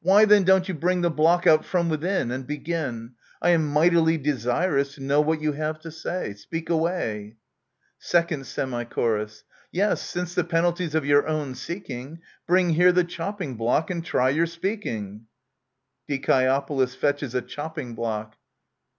[0.00, 3.16] Why, then, don't you bring the block out from within, And begin?
[3.42, 6.32] I am mightily desirous to know what you have to say!
[6.32, 7.36] Speak away!
[8.00, 9.26] 2nd Semi Chor.
[9.70, 14.30] Yes, since the penalty's of your own seeking, Bring here the chopping block, and try
[14.30, 15.26] your speaking.
[16.08, 18.38] [Dicmovous fetches a chopping block.